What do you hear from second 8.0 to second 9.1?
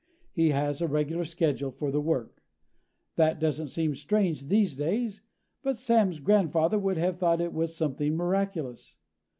miraculous.